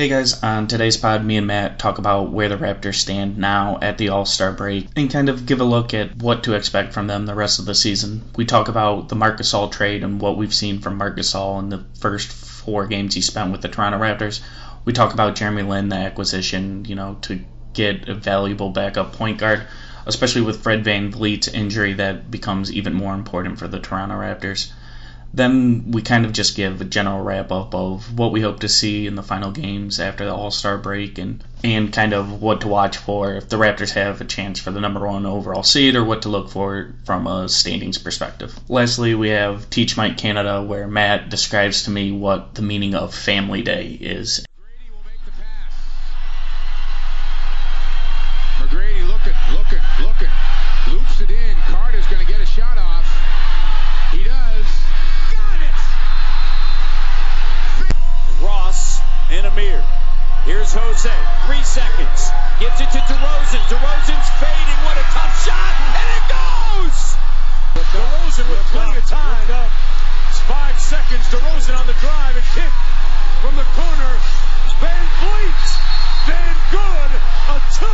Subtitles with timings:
[0.00, 3.78] Hey guys, on today's pod, me and Matt talk about where the Raptors stand now
[3.82, 6.94] at the All Star break and kind of give a look at what to expect
[6.94, 8.22] from them the rest of the season.
[8.34, 11.68] We talk about the Marc Gasol trade and what we've seen from Marc Gasol in
[11.68, 14.40] the first four games he spent with the Toronto Raptors.
[14.86, 17.44] We talk about Jeremy Lin, the acquisition, you know, to
[17.74, 19.64] get a valuable backup point guard,
[20.06, 24.72] especially with Fred Van VanVleet's injury that becomes even more important for the Toronto Raptors.
[25.32, 28.68] Then we kind of just give a general wrap up of what we hope to
[28.68, 32.62] see in the final games after the All Star break and, and kind of what
[32.62, 35.94] to watch for if the Raptors have a chance for the number one overall seed
[35.94, 38.58] or what to look for from a standings perspective.
[38.68, 43.14] Lastly, we have Teach Mike Canada, where Matt describes to me what the meaning of
[43.14, 44.44] Family Day is.
[62.60, 63.62] Gives it to DeRozan.
[63.72, 64.80] DeRozan's fading.
[64.84, 65.74] What a tough shot.
[65.96, 67.16] And it goes!
[67.72, 69.48] DeRozan with plenty of time.
[70.28, 71.24] It's five seconds.
[71.32, 72.72] DeRozan on the drive and kick
[73.40, 74.12] from the corner.
[74.76, 75.66] Van Vliet.
[76.28, 77.10] Van Good.
[77.48, 77.86] A two.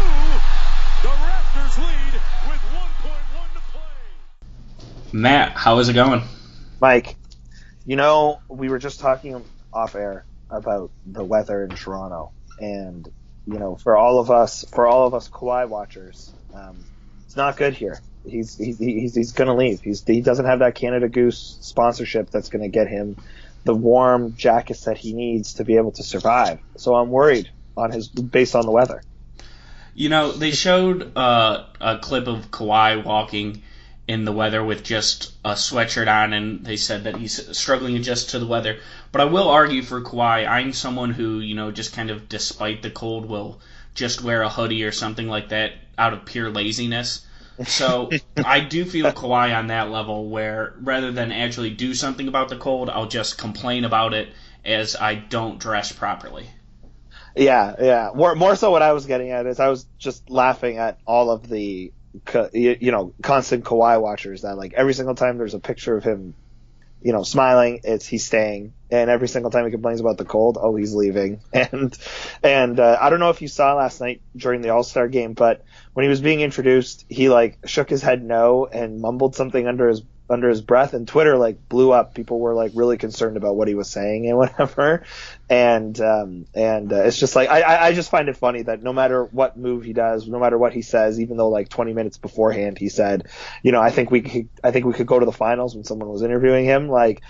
[1.02, 2.14] The Raptors lead
[2.50, 5.12] with 1.1 to play.
[5.12, 6.22] Matt, how is it going?
[6.80, 7.16] Mike,
[7.84, 13.08] you know, we were just talking off air about the weather in Toronto, and
[13.46, 16.84] you know, for all of us, for all of us Kawhi watchers, um,
[17.24, 18.00] it's not good here.
[18.24, 19.80] He's he's he's, he's going to leave.
[19.80, 23.16] He's he doesn't have that Canada Goose sponsorship that's going to get him
[23.64, 26.60] the warm jackets that he needs to be able to survive.
[26.76, 29.02] So I'm worried on his based on the weather.
[29.94, 33.62] You know, they showed uh, a clip of Kawhi walking
[34.06, 38.00] in the weather with just a sweatshirt on, and they said that he's struggling to
[38.00, 38.78] adjust to the weather.
[39.16, 40.46] But I will argue for Kawhi.
[40.46, 43.62] I'm someone who, you know, just kind of, despite the cold, will
[43.94, 47.24] just wear a hoodie or something like that out of pure laziness.
[47.64, 52.50] So I do feel Kawhi on that level where rather than actually do something about
[52.50, 54.28] the cold, I'll just complain about it
[54.66, 56.50] as I don't dress properly.
[57.34, 58.10] Yeah, yeah.
[58.14, 61.30] More more so what I was getting at is I was just laughing at all
[61.30, 61.90] of the
[62.52, 66.04] you, you know constant Kawhi watchers that like every single time there's a picture of
[66.04, 66.34] him
[67.06, 68.72] you know smiling it's he's staying.
[68.90, 71.40] And every single time he complains about the cold oh he's leaving.
[71.52, 71.96] And
[72.42, 75.64] and uh, I don't know if you saw last night during the All-Star game but
[75.92, 79.88] when he was being introduced he like shook his head no and mumbled something under
[79.88, 82.14] his under his breath and Twitter like blew up.
[82.14, 85.04] People were like really concerned about what he was saying and whatever.
[85.48, 88.92] And um, and uh, it's just like I I just find it funny that no
[88.92, 92.18] matter what move he does, no matter what he says, even though like 20 minutes
[92.18, 93.28] beforehand he said,
[93.62, 95.84] you know, I think we could I think we could go to the finals when
[95.84, 96.88] someone was interviewing him.
[96.88, 97.22] Like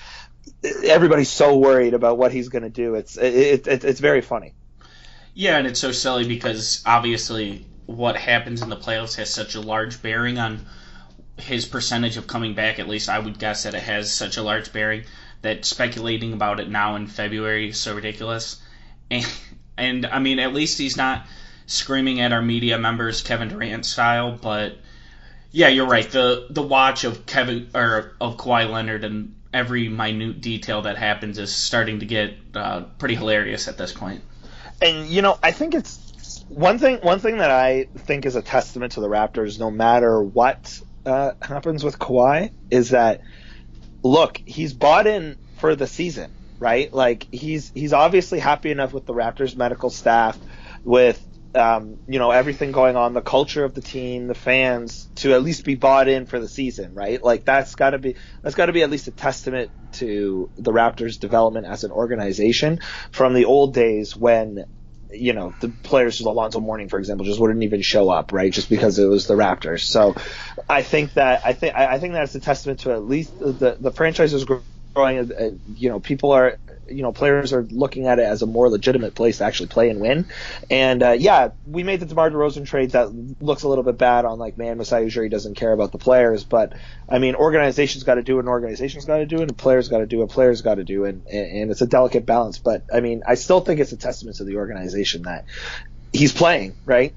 [0.85, 2.95] everybody's so worried about what he's going to do.
[2.95, 4.55] It's it, it, it's very funny.
[5.35, 9.61] Yeah, and it's so silly because obviously what happens in the playoffs has such a
[9.61, 10.67] large bearing on
[11.37, 14.43] his percentage of coming back, at least I would guess that it has such a
[14.43, 15.05] large bearing
[15.43, 18.61] that speculating about it now in February is so ridiculous.
[19.09, 19.25] And,
[19.77, 21.27] and I mean, at least he's not
[21.67, 24.79] screaming at our media members Kevin Durant style, but
[25.53, 26.11] yeah, you're right.
[26.11, 31.39] The the watch of Kevin or of Kawhi Leonard and every minute detail that happens
[31.39, 34.23] is starting to get uh, pretty hilarious at this point.
[34.83, 36.99] And you know, I think it's one thing.
[36.99, 41.33] One thing that I think is a testament to the Raptors, no matter what uh,
[41.43, 43.21] happens with Kawhi is that
[44.03, 46.31] look, he's bought in for the season,
[46.61, 46.93] right?
[46.93, 50.39] Like he's he's obviously happy enough with the Raptors medical staff,
[50.85, 51.23] with
[51.55, 55.43] um, you know everything going on, the culture of the team, the fans, to at
[55.43, 57.23] least be bought in for the season, right?
[57.23, 60.73] Like that's got to be that's got to be at least a testament to the
[60.73, 62.81] Raptors' development as an organization
[63.13, 64.65] from the old days when
[65.11, 68.53] you know, the players like Alonzo Mourning, for example, just wouldn't even show up, right?
[68.53, 69.83] Just because it was the Raptors.
[69.83, 70.15] So
[70.69, 73.93] I think that I think I think that's a testament to at least the the
[73.93, 75.33] franchise is growing.
[75.33, 78.69] Uh, you know, people are you know players are looking at it as a more
[78.69, 80.27] legitimate place to actually play and win.
[80.71, 83.11] And uh, yeah, we made the DeMar DeRozan trades that
[83.41, 86.45] looks a little bit bad on like man, Masai Ujiri doesn't care about the players,
[86.45, 86.75] but
[87.09, 89.99] I mean organizations got to do what an organization's got to do, and players got
[89.99, 92.59] to do what players got to do, and, and it's a delicate balance.
[92.59, 95.45] But I mean, I still think it's a testament to the organization that
[96.13, 97.15] he's playing right.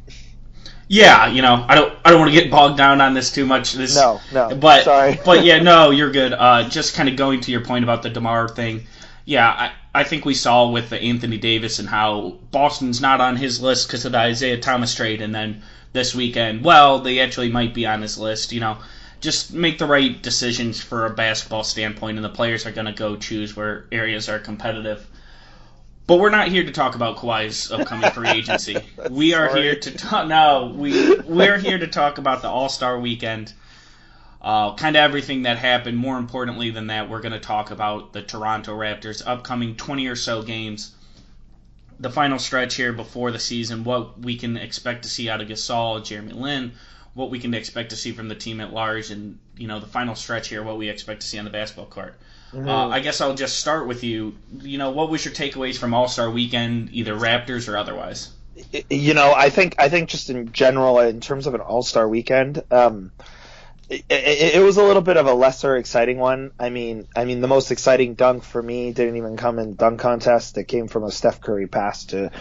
[0.92, 3.46] Yeah, you know, I don't, I don't want to get bogged down on this too
[3.46, 3.74] much.
[3.74, 6.34] This, no, no, but, sorry, but yeah, no, you're good.
[6.34, 8.88] Uh, just kind of going to your point about the Demar thing
[9.30, 13.36] yeah, I, I think we saw with the Anthony Davis and how Boston's not on
[13.36, 15.62] his list because of the Isaiah Thomas trade, and then
[15.94, 18.52] this weekend, well, they actually might be on his list.
[18.52, 18.80] You know,
[19.22, 22.92] just make the right decisions for a basketball standpoint, and the players are going to
[22.92, 25.06] go choose where areas are competitive.
[26.08, 28.78] But we're not here to talk about Kawhi's upcoming free agency.
[29.12, 29.62] we are Sorry.
[29.62, 30.28] here to talk.
[30.28, 33.54] No, we we're here to talk about the All Star Weekend.
[34.42, 35.98] Uh, kind of everything that happened.
[35.98, 40.16] More importantly than that, we're going to talk about the Toronto Raptors' upcoming 20 or
[40.16, 40.92] so games.
[42.00, 45.50] The final stretch here before the season, what we can expect to see out of
[45.50, 46.72] Gasol, Jeremy Lin,
[47.14, 49.88] what we can expect to see from the team at large, and you know the
[49.88, 52.16] final stretch here, what we expect to see on the basketball court.
[52.56, 54.36] Uh, I guess I'll just start with you.
[54.62, 58.32] You know, what was your takeaways from All Star Weekend, either Raptors or otherwise?
[58.90, 62.08] you know, I think I think just in general, in terms of an All Star
[62.08, 63.12] weekend, um,
[63.90, 66.52] it, it, was a little bit of a lesser exciting one.
[66.60, 70.00] I mean, I mean, the most exciting dunk for me didn't even come in dunk
[70.00, 70.58] contest.
[70.58, 72.32] It came from a Steph Curry pass to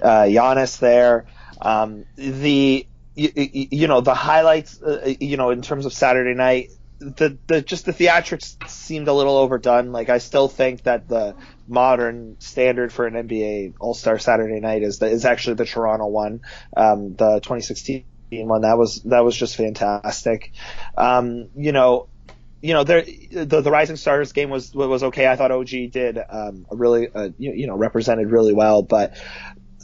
[0.00, 1.26] uh, Giannis there.
[1.60, 6.70] Um, the you, you know the highlights, uh, you know, in terms of Saturday night,
[6.98, 9.92] the the just the theatrics seemed a little overdone.
[9.92, 11.36] Like I still think that the
[11.68, 16.06] modern standard for an NBA All Star Saturday Night is the, is actually the Toronto
[16.06, 16.40] one,
[16.76, 18.62] um, the 2016 one.
[18.62, 20.52] That was that was just fantastic.
[20.96, 22.08] Um, you know.
[22.62, 25.26] You know, the, the Rising Stars game was was okay.
[25.26, 29.18] I thought OG did um, a really, uh, you, you know, represented really well, but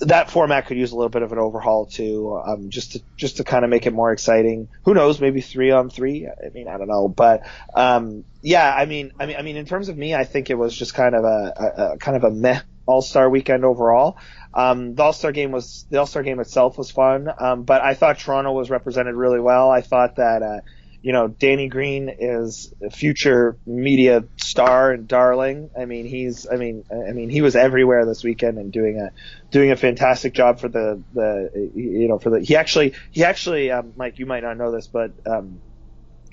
[0.01, 3.37] that format could use a little bit of an overhaul too, um, just to just
[3.37, 4.69] to kind of make it more exciting.
[4.85, 5.21] Who knows?
[5.21, 6.27] Maybe three on three.
[6.27, 7.43] I mean, I don't know, but
[7.75, 10.55] um, yeah, I mean, I mean, I mean, in terms of me, I think it
[10.55, 14.17] was just kind of a, a, a kind of a meh All Star weekend overall.
[14.53, 17.83] Um, the All Star game was the All Star game itself was fun, um, but
[17.83, 19.71] I thought Toronto was represented really well.
[19.71, 20.43] I thought that.
[20.43, 20.61] Uh,
[21.03, 25.71] you know, Danny Green is a future media star and darling.
[25.79, 29.11] I mean, he's, I mean, I mean, he was everywhere this weekend and doing a,
[29.51, 33.71] doing a fantastic job for the, the, you know, for the, he actually, he actually,
[33.71, 35.61] um, Mike, you might not know this, but, um,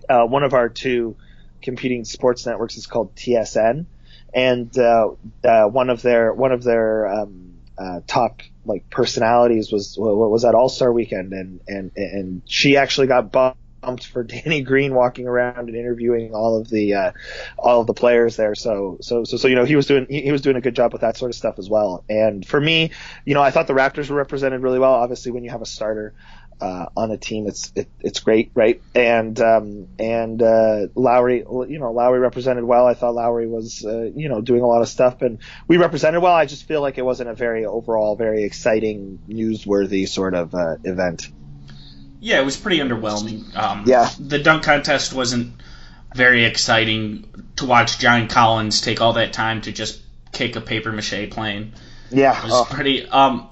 [0.09, 1.15] uh, one of our two
[1.61, 3.85] competing sports networks is called TSN
[4.33, 5.07] and, uh,
[5.45, 10.43] uh, one of their, one of their, um, uh, top like personalities was, what was
[10.45, 15.27] at All Star weekend and, and, and she actually got bumped for Danny Green walking
[15.27, 17.11] around and interviewing all of the uh,
[17.57, 18.55] all of the players there.
[18.55, 20.75] So so so so you know he was doing he, he, was doing a good
[20.75, 22.03] job with that sort of stuff as well.
[22.09, 22.91] And for me,
[23.25, 24.93] you know, I thought the Raptors were represented really well.
[24.93, 26.13] Obviously, when you have a starter.
[26.59, 28.81] Uh, on a team, it's it, it's great, right?
[28.95, 32.87] And um, and uh, Lowry, you know, Lowry represented well.
[32.87, 35.37] I thought Lowry was, uh, you know, doing a lot of stuff, and
[35.67, 36.33] we represented well.
[36.33, 40.77] I just feel like it wasn't a very overall, very exciting, newsworthy sort of uh,
[40.83, 41.29] event.
[42.19, 43.55] Yeah, it was pretty underwhelming.
[43.55, 44.09] Um, Yeah.
[44.19, 45.53] The dunk contest wasn't
[46.15, 47.25] very exciting
[47.57, 50.01] to watch John Collins take all that time to just
[50.31, 51.73] kick a paper mache plane.
[52.09, 53.07] Yeah, It was oh, pretty.
[53.07, 53.47] Um,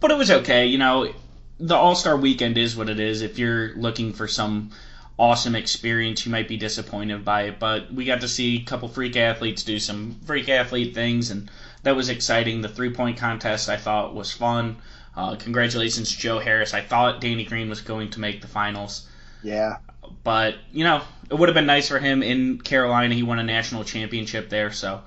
[0.00, 0.66] but it was okay.
[0.66, 1.12] You know,
[1.62, 3.22] the All Star Weekend is what it is.
[3.22, 4.70] If you're looking for some
[5.16, 7.60] awesome experience, you might be disappointed by it.
[7.60, 11.48] But we got to see a couple freak athletes do some freak athlete things, and
[11.84, 12.60] that was exciting.
[12.62, 14.76] The three point contest I thought was fun.
[15.16, 16.74] Uh, congratulations, to Joe Harris.
[16.74, 19.06] I thought Danny Green was going to make the finals,
[19.42, 19.76] yeah.
[20.24, 23.14] but you know it would have been nice for him in Carolina.
[23.14, 25.02] He won a national championship there, so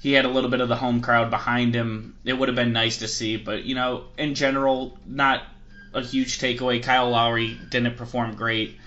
[0.00, 2.16] he had a little bit of the home crowd behind him.
[2.24, 5.42] It would have been nice to see, but you know, in general, not
[5.96, 6.82] a huge takeaway.
[6.82, 8.78] Kyle Lowry didn't perform great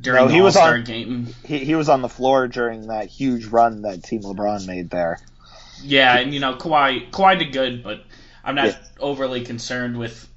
[0.00, 1.26] during No, the was All-Star on- game.
[1.44, 5.20] he, he was on the floor during that huge run that Team LeBron made there.
[5.82, 8.04] Yeah, and you know, Kawhi Kawhi did good, but
[8.44, 8.78] I'm not Yeah.
[9.00, 10.28] overly concerned with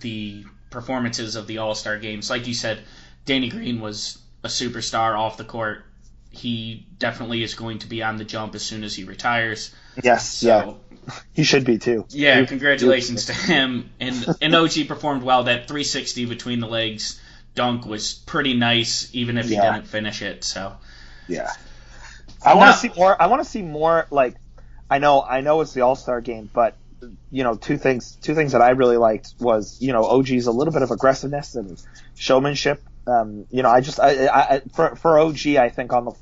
[0.00, 2.28] the performances of the All Star games.
[2.30, 2.80] Like you said,
[3.24, 5.84] Danny Green was a superstar off the court.
[6.30, 9.74] He definitely is going to be on the jump as soon as he retires.
[10.02, 10.46] Yes, So
[10.89, 10.89] yeah,
[11.32, 12.06] he should be too.
[12.10, 13.90] Yeah, He- congratulations to him.
[14.00, 15.44] And and OG performed well.
[15.44, 17.20] That 360 between the legs
[17.54, 19.72] dunk was pretty nice, even if he Yeah.
[19.74, 20.44] didn't finish it.
[20.44, 20.74] So
[21.28, 21.50] Yeah,
[22.44, 23.20] I want to see more.
[23.20, 24.06] I want to see more.
[24.10, 24.34] Like,
[24.90, 26.76] I know, I know it's the All Star game, but
[27.30, 28.16] you know, two things.
[28.16, 31.54] Two things that I really liked was you know OG's a little bit of aggressiveness
[31.54, 31.80] and
[32.14, 32.82] showmanship.
[33.06, 36.12] Um, you know, I just I, I, I for for OG, I think on the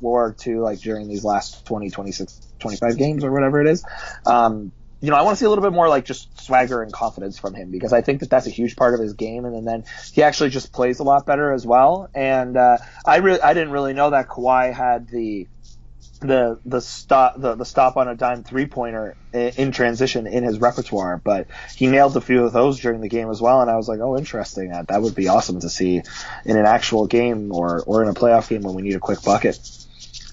[0.00, 3.84] floor too, like during these last 20, 26, 25 games or whatever it is.
[4.26, 6.90] Um, you know, I want to see a little bit more like just swagger and
[6.90, 9.44] confidence from him because I think that that's a huge part of his game.
[9.44, 12.08] And then he actually just plays a lot better as well.
[12.14, 15.46] And uh, I really, I didn't really know that Kawhi had the
[16.20, 20.42] the the stop the, the stop on a dime three pointer in, in transition in
[20.42, 23.60] his repertoire, but he nailed a few of those during the game as well.
[23.60, 24.70] And I was like, oh, interesting.
[24.70, 26.00] That that would be awesome to see
[26.46, 29.22] in an actual game or or in a playoff game when we need a quick
[29.22, 29.58] bucket.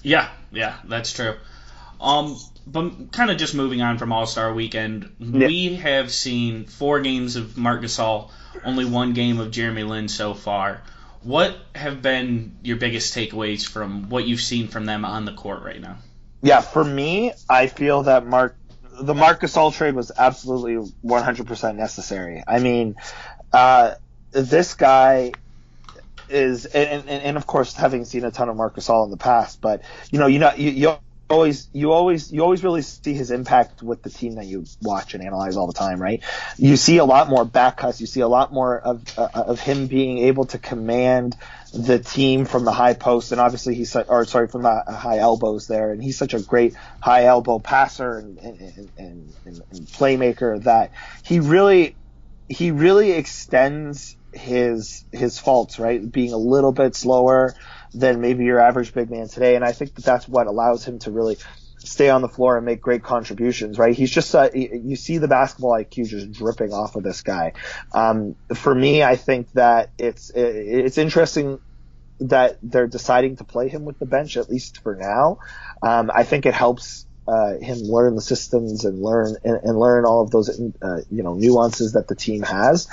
[0.02, 1.36] yeah, yeah, that's true.
[2.02, 5.46] Um, but kind of just moving on from All Star Weekend, Yeah.
[5.46, 8.30] we have seen four games of Marc Gasol,
[8.64, 10.82] only one game of Jeremy Lin so far.
[11.22, 15.62] What have been your biggest takeaways from what you've seen from them on the court
[15.62, 15.98] right now?
[16.42, 18.56] Yeah, for me, I feel that Marc
[19.00, 22.42] the Marc Gasol trade was absolutely 100% necessary.
[22.46, 22.96] I mean,
[23.52, 23.94] uh,
[24.32, 25.32] this guy
[26.28, 29.16] is, and, and, and, of course, having seen a ton of Marc Gasol in the
[29.16, 30.96] past, but you know, you know, you, you
[31.32, 35.14] always you always you always really see his impact with the team that you watch
[35.14, 36.22] and analyze all the time, right?
[36.58, 38.00] You see a lot more back cuts.
[38.00, 41.36] You see a lot more of uh, of him being able to command
[41.72, 45.66] the team from the high post, and obviously he's or sorry from the high elbows
[45.66, 50.62] there, and he's such a great high elbow passer and and, and, and, and playmaker
[50.64, 50.92] that
[51.24, 51.96] he really
[52.48, 56.10] he really extends his his faults, right?
[56.10, 57.54] Being a little bit slower
[57.94, 60.98] than maybe your average big man today, and I think that that's what allows him
[61.00, 61.36] to really
[61.84, 63.94] stay on the floor and make great contributions, right?
[63.94, 67.52] He's just, uh, you see the basketball IQ just dripping off of this guy.
[67.92, 71.60] Um, for me, I think that it's, it's interesting
[72.20, 75.38] that they're deciding to play him with the bench, at least for now.
[75.82, 80.04] Um, I think it helps, uh, him learn the systems and learn, and, and learn
[80.04, 80.48] all of those,
[80.82, 82.88] uh, you know, nuances that the team has.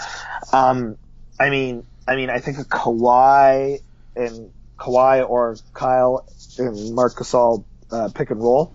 [0.52, 0.98] Um,
[1.40, 3.82] I mean, I mean, I think a Kawhi
[4.16, 8.74] and Kawhi or Kyle and Marc Gasol uh, pick and roll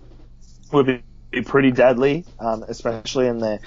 [0.71, 3.59] would be, be pretty deadly, um, especially in the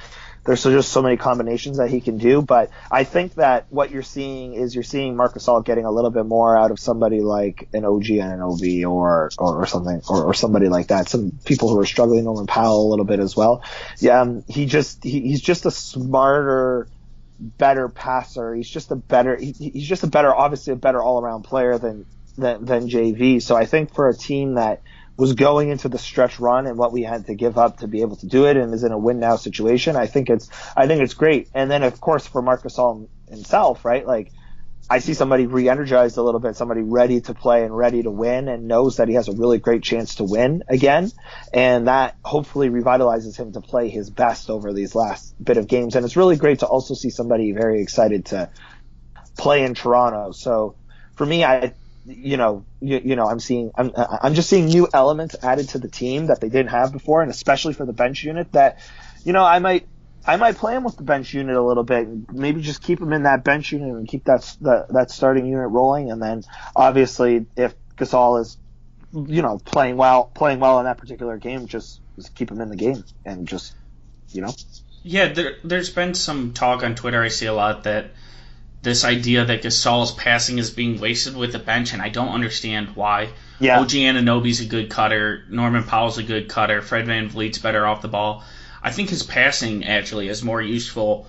[0.45, 2.41] there's just so many combinations that he can do.
[2.41, 6.11] But I think that what you're seeing is you're seeing Marc Gasol getting a little
[6.11, 10.01] bit more out of somebody like an OG and an OV or or, or something
[10.09, 11.09] or, or somebody like that.
[11.11, 13.63] Some people who are struggling, Norman Powell a little bit as well.
[13.99, 16.89] Yeah, um, he just he, he's just a smarter
[17.39, 18.55] better passer.
[18.55, 19.37] He's just a better.
[19.37, 22.07] He, he's just a better, obviously a better all around player than
[22.39, 23.43] than, than JV.
[23.43, 24.83] So I think for a team that
[25.17, 28.03] was going into the stretch run and what we had to give up to be
[28.03, 30.87] able to do it and is in a win now situation, I think it's I
[30.87, 31.49] think it's great.
[31.55, 34.07] And then of course for Marcus Gasol himself, right?
[34.07, 34.31] Like
[34.91, 38.49] I see somebody re-energized a little bit, somebody ready to play and ready to win
[38.49, 41.11] and knows that he has a really great chance to win again.
[41.53, 45.95] And that hopefully revitalizes him to play his best over these last bit of games.
[45.95, 48.51] And it's really great to also see somebody very excited to
[49.37, 50.33] play in Toronto.
[50.33, 50.77] So
[51.17, 51.75] for me, I,
[52.09, 55.79] you know, you, you, know, I'm seeing, I'm, I'm just seeing new elements added to
[55.79, 58.79] the team that they didn't have before, and especially for the bench unit that,
[59.25, 59.87] you know, I might,
[60.27, 63.13] I might play him with the bench unit a little bit, maybe just keep him
[63.13, 67.47] in that bench unit and keep that that, that starting unit rolling, and then obviously
[67.57, 68.57] if Gasol is,
[69.13, 72.69] you know, playing well, playing well in that particular game, just, just keep him in
[72.69, 73.75] the game and just,
[74.31, 74.53] you know.
[75.03, 77.23] Yeah, there, there's been some talk on Twitter.
[77.23, 78.11] I see a lot that
[78.83, 82.95] this idea that Gasol's passing is being wasted with the bench, and I don't understand
[82.95, 83.31] why.
[83.59, 83.81] Yeah.
[83.81, 85.45] OG Anunoby's a good cutter.
[85.49, 86.81] Norman Powell's a good cutter.
[86.81, 88.45] Fred VanVleet's better off the ball.
[88.83, 91.27] I think his passing actually is more useful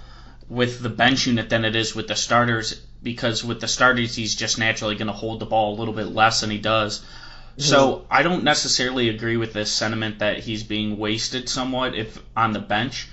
[0.47, 4.35] with the bench unit than it is with the starters because with the starters he's
[4.35, 6.99] just naturally going to hold the ball a little bit less than he does.
[6.99, 7.61] Mm-hmm.
[7.61, 12.53] So I don't necessarily agree with this sentiment that he's being wasted somewhat if on
[12.53, 13.07] the bench.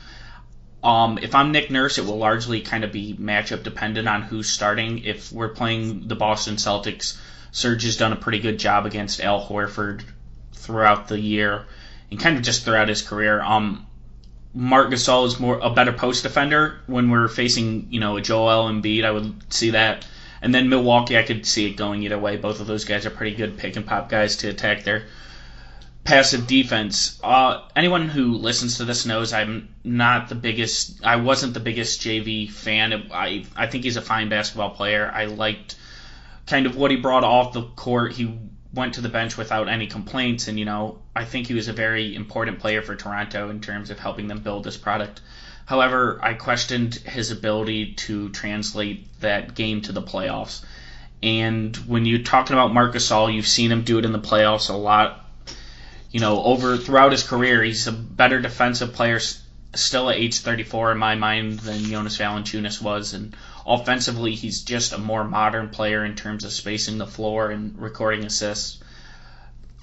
[0.82, 4.48] Um, if I'm Nick Nurse, it will largely kind of be matchup dependent on who's
[4.48, 5.04] starting.
[5.04, 7.18] If we're playing the Boston Celtics,
[7.50, 10.02] Serge has done a pretty good job against Al Horford
[10.52, 11.64] throughout the year
[12.10, 13.40] and kind of just throughout his career.
[13.40, 13.86] Um,
[14.54, 18.70] Marc Gasol is more a better post defender when we're facing you know a Joel
[18.70, 19.04] Embiid.
[19.04, 20.06] I would see that,
[20.40, 22.36] and then Milwaukee, I could see it going either way.
[22.36, 25.04] Both of those guys are pretty good pick and pop guys to attack their
[26.06, 27.18] passive defense.
[27.22, 31.04] Uh, anyone who listens to this knows I'm not the biggest.
[31.04, 33.10] I wasn't the biggest JV fan.
[33.12, 35.10] I I think he's a fine basketball player.
[35.12, 35.74] I liked
[36.46, 38.12] kind of what he brought off the court.
[38.12, 38.38] He
[38.72, 41.72] went to the bench without any complaints, and you know I think he was a
[41.72, 45.20] very important player for Toronto in terms of helping them build this product.
[45.66, 50.64] However, I questioned his ability to translate that game to the playoffs.
[51.20, 54.70] And when you're talking about Marc Gasol, you've seen him do it in the playoffs
[54.70, 55.25] a lot
[56.10, 59.20] you know, over throughout his career, he's a better defensive player
[59.74, 63.36] still at age 34 in my mind than Jonas Valanciunas was, and
[63.66, 68.24] offensively, he's just a more modern player in terms of spacing the floor and recording
[68.24, 68.78] assists.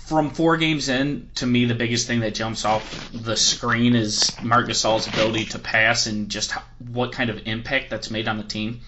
[0.06, 4.32] From four games in, to me, the biggest thing that jumps off the screen is
[4.42, 6.52] Marc Gasol's ability to pass and just
[6.92, 8.82] what kind of impact that's made on the team.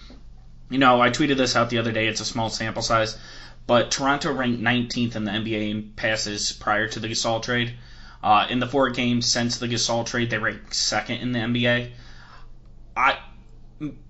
[0.68, 2.06] You know, I tweeted this out the other day.
[2.06, 3.16] It's a small sample size,
[3.66, 7.74] but Toronto ranked 19th in the NBA in passes prior to the Gasol trade.
[8.22, 11.90] Uh, in the four games since the Gasol trade, they ranked second in the NBA.
[12.96, 13.18] I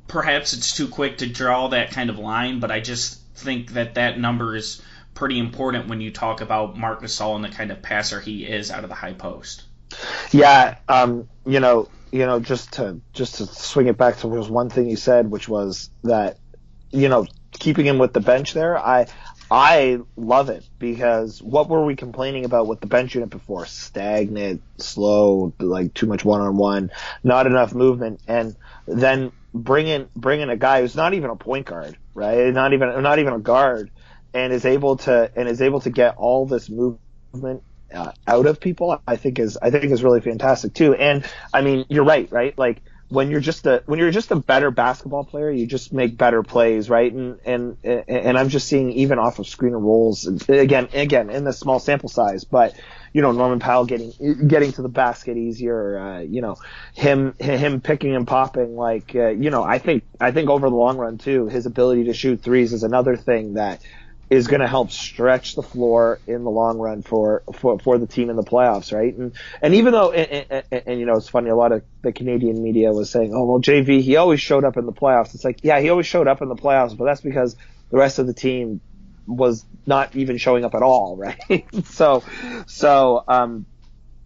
[0.06, 3.94] perhaps it's too quick to draw that kind of line, but I just think that
[3.94, 4.80] that number is
[5.14, 8.70] pretty important when you talk about Marc Gasol and the kind of passer he is
[8.70, 9.64] out of the high post.
[10.30, 14.48] Yeah, um, you know, you know, just to just to swing it back to was
[14.48, 16.38] one thing you said, which was that,
[16.90, 19.06] you know, keeping him with the bench there, I
[19.50, 23.65] I love it because what were we complaining about with the bench unit before?
[23.67, 26.91] Stagnant, slow, like too much one on one,
[27.23, 31.97] not enough movement, and then bringing bringing a guy who's not even a point guard,
[32.15, 32.53] right?
[32.53, 33.91] Not even not even a guard,
[34.35, 37.62] and is able to and is able to get all this movement
[37.95, 39.00] uh, out of people.
[39.07, 40.95] I think is I think is really fantastic too.
[40.95, 41.25] And
[41.55, 42.59] I mean, you're right, right?
[42.59, 46.16] Like when you're just a when you're just a better basketball player, you just make
[46.16, 47.12] better plays, right?
[47.12, 51.52] And and and I'm just seeing even off of screen rolls again again in the
[51.52, 52.75] small sample size, but
[53.12, 54.12] you know Norman Powell getting
[54.48, 56.56] getting to the basket easier, uh, you know
[56.94, 60.76] him him picking and popping like uh, you know I think I think over the
[60.76, 63.80] long run too, his ability to shoot threes is another thing that
[64.28, 68.06] is going to help stretch the floor in the long run for, for, for the
[68.06, 69.16] team in the playoffs, right?
[69.16, 72.12] And, and even though, and, and, and, you know, it's funny, a lot of the
[72.12, 75.35] Canadian media was saying, oh, well, JV, he always showed up in the playoffs.
[75.35, 77.56] It's like, yeah, he always showed up in the playoffs, but that's because
[77.90, 78.80] the rest of the team
[79.28, 81.16] was not even showing up at all,
[81.50, 81.64] right?
[81.85, 82.25] so,
[82.66, 83.66] so, um,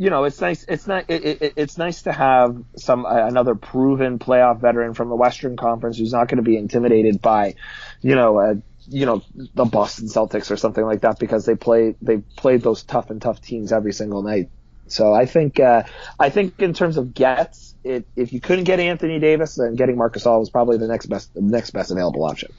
[0.00, 0.64] you know, it's nice.
[0.66, 1.04] It's not.
[1.09, 5.59] It, it, it's nice to have some uh, another proven playoff veteran from the Western
[5.59, 7.57] Conference who's not going to be intimidated by,
[8.00, 11.97] you know, a you know the Boston Celtics or something like that because they play
[12.00, 14.49] they played those tough and tough teams every single night.
[14.87, 15.83] So I think uh,
[16.19, 19.99] I think in terms of gets, it, if you couldn't get Anthony Davis, then getting
[19.99, 22.50] Marc Gasol was probably the next best the next best available option.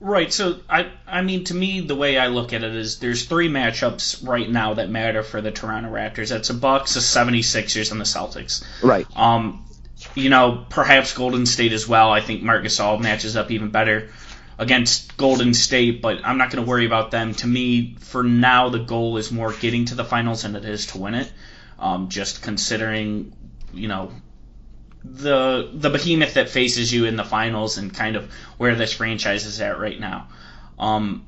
[0.00, 0.32] Right.
[0.32, 3.48] So I I mean to me the way I look at it is there's three
[3.48, 6.30] matchups right now that matter for the Toronto Raptors.
[6.30, 8.64] That's the Bucks, the 76ers and the Celtics.
[8.82, 9.06] Right.
[9.14, 9.66] Um
[10.14, 12.10] you know, perhaps Golden State as well.
[12.10, 14.08] I think Marc Gasol matches up even better
[14.58, 17.34] against Golden State, but I'm not going to worry about them.
[17.34, 20.86] To me, for now, the goal is more getting to the finals than it is
[20.86, 21.32] to win it.
[21.78, 23.32] Um, just considering,
[23.72, 24.12] you know,
[25.04, 29.46] the the behemoth that faces you in the finals and kind of where this franchise
[29.46, 30.28] is at right now.
[30.78, 31.26] Um,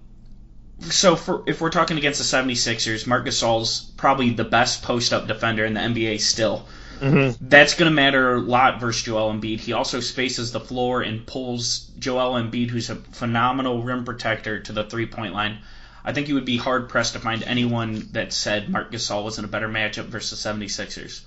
[0.81, 5.27] so for if we're talking against the 76ers, Marc Gasol's probably the best post up
[5.27, 6.67] defender in the NBA still.
[7.01, 7.49] Mm-hmm.
[7.49, 9.59] That's going to matter a lot versus Joel Embiid.
[9.59, 14.73] He also spaces the floor and pulls Joel Embiid, who's a phenomenal rim protector, to
[14.73, 15.59] the three point line.
[16.05, 19.39] I think you would be hard pressed to find anyone that said Marc Gasol was
[19.39, 21.23] in a better matchup versus the 76ers.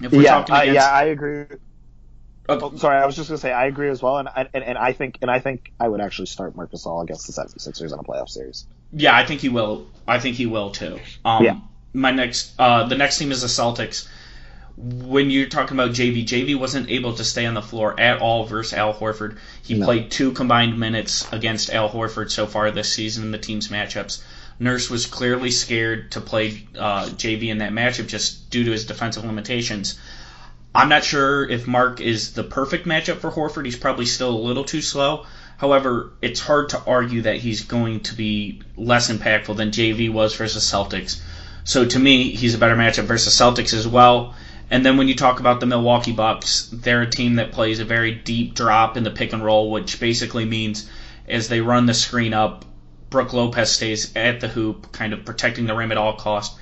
[0.00, 1.44] If we're yeah, talking against, uh, yeah, I agree.
[2.50, 2.64] Okay.
[2.64, 4.92] Oh, sorry, I was just gonna say I agree as well, and, and and I
[4.92, 8.02] think and I think I would actually start Marc Gasol against the 76ers in a
[8.02, 8.66] playoff series.
[8.92, 9.86] Yeah, I think he will.
[10.06, 10.98] I think he will too.
[11.24, 11.58] Um, yeah.
[11.92, 14.08] My next, uh, the next team is the Celtics
[14.78, 18.44] when you're talking about JV, JV wasn't able to stay on the floor at all
[18.44, 19.38] versus Al Horford.
[19.62, 19.84] He no.
[19.84, 24.22] played two combined minutes against Al Horford so far this season in the team's matchups.
[24.60, 28.86] Nurse was clearly scared to play uh, JV in that matchup just due to his
[28.86, 29.98] defensive limitations.
[30.74, 33.64] I'm not sure if Marc is the perfect matchup for Horford.
[33.64, 35.26] He's probably still a little too slow.
[35.56, 40.34] However, it's hard to argue that he's going to be less impactful than JV was
[40.36, 41.20] versus Celtics.
[41.64, 44.34] So to me, he's a better matchup versus Celtics as well.
[44.70, 47.84] And then when you talk about the Milwaukee Bucks, they're a team that plays a
[47.84, 50.88] very deep drop in the pick and roll, which basically means
[51.28, 52.64] as they run the screen up,
[53.10, 56.58] Brook Lopez stays at the hoop, kind of protecting the rim at all costs.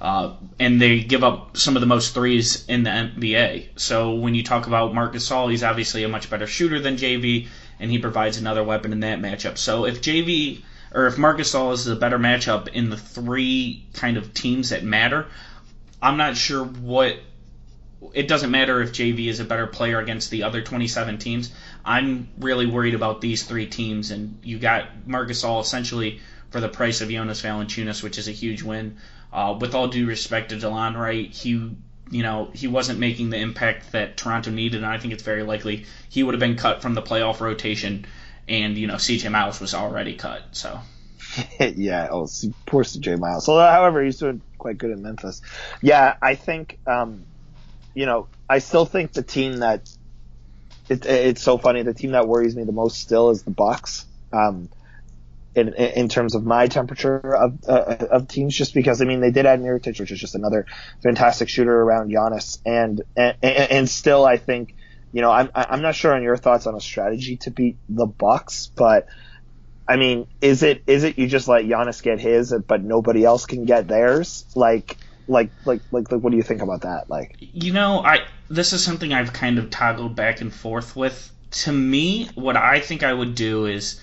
[0.00, 3.68] Uh, and they give up some of the most threes in the NBA.
[3.76, 7.48] So when you talk about Marc Gasol, he's obviously a much better shooter than JV,
[7.78, 9.58] and he provides another weapon in that matchup.
[9.58, 14.16] So if JV or if Marc Gasol is a better matchup in the three kind
[14.16, 15.26] of teams that matter,
[16.02, 17.18] I'm not sure what
[18.14, 21.52] it doesn't matter if JV is a better player against the other 27 teams.
[21.84, 26.68] I'm really worried about these three teams, and you got Marc Gasol essentially for the
[26.68, 28.96] price of Jonas Valanciunas, which is a huge win.
[29.32, 31.70] Uh, with all due respect to Delon Wright, he
[32.10, 35.42] you know he wasn't making the impact that Toronto needed, and I think it's very
[35.42, 38.06] likely he would have been cut from the playoff rotation,
[38.48, 40.42] and you know CJ Miles was already cut.
[40.52, 40.80] So.
[41.60, 42.26] yeah, oh,
[42.66, 43.44] poor CJ Miles.
[43.46, 45.42] So, however, he's doing quite good in Memphis.
[45.80, 47.24] Yeah, I think um,
[47.94, 49.88] you know, I still think the team that
[50.88, 51.82] it, it's so funny.
[51.82, 54.06] The team that worries me the most still is the Bucks.
[54.32, 54.68] Um,
[55.54, 59.32] in, in terms of my temperature of uh, of teams, just because I mean they
[59.32, 60.66] did add Mirotic, which is just another
[61.02, 64.74] fantastic shooter around Giannis, and and, and still I think
[65.12, 68.06] you know I'm I'm not sure on your thoughts on a strategy to beat the
[68.06, 69.08] Bucks, but
[69.88, 73.46] I mean is it is it you just let Giannis get his, but nobody else
[73.46, 74.44] can get theirs?
[74.54, 74.98] Like
[75.30, 77.08] like, like, like, like, what do you think about that?
[77.08, 81.32] Like, you know, I this is something I've kind of toggled back and forth with.
[81.62, 84.00] To me, what I think I would do is,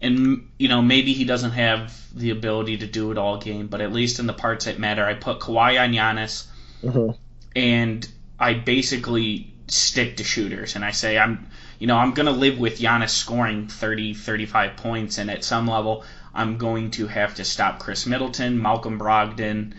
[0.00, 3.80] and you know, maybe he doesn't have the ability to do it all game, but
[3.80, 6.46] at least in the parts that matter, I put Kawhi on Giannis,
[6.82, 7.12] mm-hmm.
[7.56, 12.58] and I basically stick to shooters, and I say I'm, you know, I'm gonna live
[12.58, 16.04] with Giannis scoring 30, 35 points, and at some level,
[16.34, 19.74] I'm going to have to stop Khris Middleton, Malcolm Brogdon,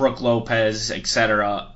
[0.00, 1.74] Brook Lopez, etc.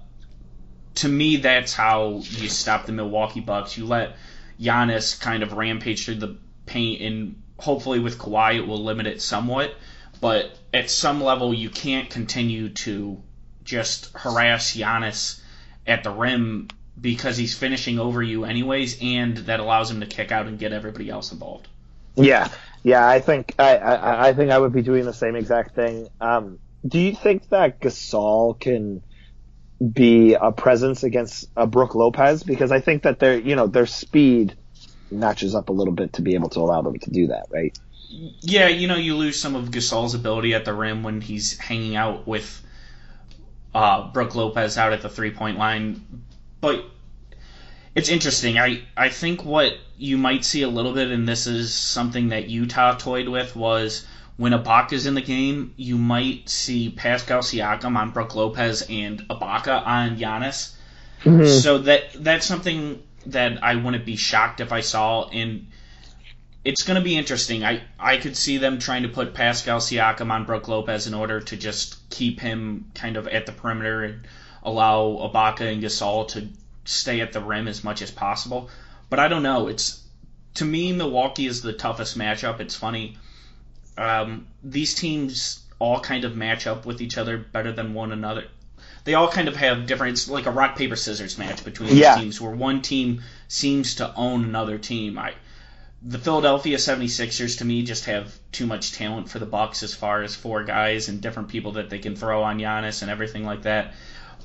[0.94, 3.76] To me, that's how you stop the Milwaukee Bucks.
[3.76, 4.16] You let
[4.58, 9.20] Giannis kind of rampage through the paint, and hopefully with Kawhi, it will limit it
[9.20, 9.74] somewhat.
[10.22, 13.22] But at some level, you can't continue to
[13.62, 15.42] just harass Giannis
[15.86, 20.32] at the rim because he's finishing over you anyways, and that allows him to kick
[20.32, 21.68] out and get everybody else involved.
[22.14, 22.48] Yeah,
[22.84, 26.08] yeah, I think I, I, I think I would be doing the same exact thing.
[26.22, 29.02] Um, do you think that Gasol can
[29.92, 32.42] be a presence against a Brook Lopez?
[32.42, 34.56] Because I think that their you know their speed
[35.10, 37.76] matches up a little bit to be able to allow them to do that, right?
[38.08, 41.96] Yeah, you know, you lose some of Gasol's ability at the rim when he's hanging
[41.96, 42.62] out with
[43.74, 46.24] uh, Brook Lopez out at the three point line,
[46.60, 46.84] but
[47.94, 48.58] it's interesting.
[48.58, 52.48] I, I think what you might see a little bit, and this is something that
[52.48, 58.10] Utah toyed with, was when Ibaka's in the game, you might see Pascal Siakam on
[58.10, 60.74] Brook Lopez and Ibaka on Giannis.
[61.22, 61.46] Mm-hmm.
[61.46, 65.28] So that that's something that I wouldn't be shocked if I saw.
[65.28, 65.68] And
[66.64, 67.64] it's going to be interesting.
[67.64, 71.40] I, I could see them trying to put Pascal Siakam on Brook Lopez in order
[71.40, 74.26] to just keep him kind of at the perimeter and
[74.62, 76.48] allow Ibaka and Gasol to
[76.84, 78.68] stay at the rim as much as possible.
[79.10, 79.68] But I don't know.
[79.68, 80.02] It's
[80.54, 82.60] to me, Milwaukee is the toughest matchup.
[82.60, 83.16] It's funny.
[83.96, 88.46] Um, these teams all kind of match up with each other better than one another.
[89.04, 90.14] They all kind of have different.
[90.14, 92.16] It's like a rock paper scissors match between yeah.
[92.16, 95.18] teams, where one team seems to own another team.
[95.18, 95.34] I,
[96.02, 100.22] the Philadelphia 76ers to me just have too much talent for the Bucks as far
[100.22, 103.62] as four guys and different people that they can throw on Giannis and everything like
[103.62, 103.94] that.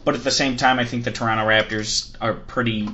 [0.05, 2.87] But at the same time, I think the Toronto Raptors are pretty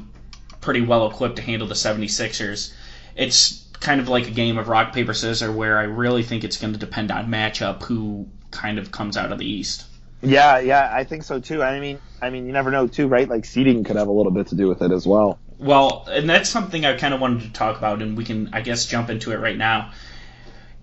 [0.62, 2.74] pretty well equipped to handle the 76ers.
[3.16, 6.58] It's kind of like a game of rock paper scissors where I really think it's
[6.58, 9.86] going to depend on matchup who kind of comes out of the East.
[10.22, 11.62] Yeah, yeah, I think so too.
[11.62, 13.28] I mean, I mean, you never know too, right?
[13.28, 15.40] Like seeding could have a little bit to do with it as well.
[15.58, 18.62] Well, and that's something I kind of wanted to talk about, and we can, I
[18.62, 19.92] guess, jump into it right now.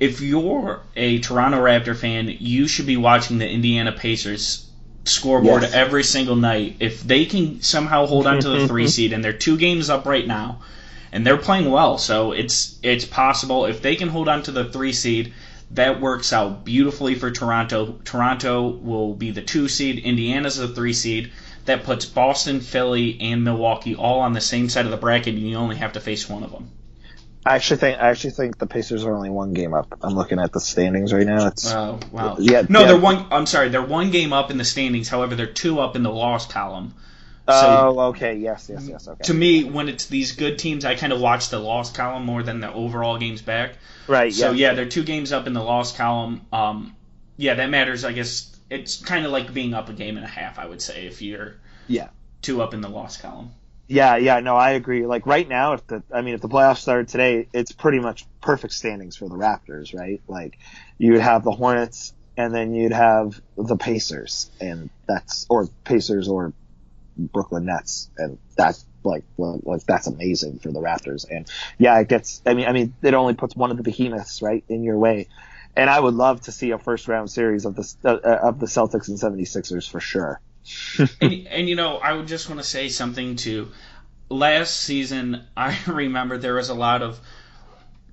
[0.00, 4.68] If you're a Toronto Raptor fan, you should be watching the Indiana Pacers
[5.04, 5.74] scoreboard yes.
[5.74, 6.76] every single night.
[6.80, 10.06] If they can somehow hold on to the three seed, and they're two games up
[10.06, 10.60] right now,
[11.12, 14.64] and they're playing well, so it's it's possible if they can hold on to the
[14.64, 15.34] three seed.
[15.72, 17.98] That works out beautifully for Toronto.
[18.04, 19.98] Toronto will be the two seed.
[19.98, 21.32] Indiana's the three seed.
[21.64, 25.48] That puts Boston, Philly, and Milwaukee all on the same side of the bracket, and
[25.48, 26.70] you only have to face one of them.
[27.44, 29.98] I actually think I actually think the Pacers are only one game up.
[30.02, 31.48] I'm looking at the standings right now.
[31.48, 32.36] It's oh wow.
[32.38, 32.62] Yeah.
[32.68, 32.86] No, yeah.
[32.86, 33.26] they're one.
[33.30, 35.08] I'm sorry, they're one game up in the standings.
[35.08, 36.94] However, they're two up in the loss column.
[37.48, 38.36] So, oh, okay.
[38.36, 39.08] Yes, yes, yes.
[39.08, 39.24] Okay.
[39.24, 42.42] To me, when it's these good teams, I kind of watch the loss column more
[42.42, 43.76] than the overall games back.
[44.06, 44.32] Right.
[44.32, 46.42] So yeah, they're two games up in the loss column.
[46.52, 46.94] Um,
[47.36, 48.04] yeah, that matters.
[48.04, 50.58] I guess it's kind of like being up a game and a half.
[50.58, 51.54] I would say if you're
[51.88, 52.08] yeah
[52.42, 53.50] two up in the loss column.
[53.88, 55.04] Yeah, yeah, no, I agree.
[55.06, 58.24] Like right now, if the, I mean, if the playoffs started today, it's pretty much
[58.40, 60.20] perfect standings for the Raptors, right?
[60.28, 60.58] Like
[60.96, 66.28] you would have the Hornets, and then you'd have the Pacers, and that's or Pacers
[66.28, 66.52] or
[67.16, 71.26] Brooklyn Nets, and that's like like that's amazing for the Raptors.
[71.30, 71.48] And
[71.78, 72.42] yeah, it gets.
[72.46, 75.28] I mean, I mean, it only puts one of the behemoths right in your way.
[75.74, 78.66] And I would love to see a first round series of the uh, of the
[78.66, 80.40] Celtics and 76ers for sure
[81.20, 83.70] and, and you know, I would just want to say something to
[84.28, 85.44] last season.
[85.56, 87.20] I remember there was a lot of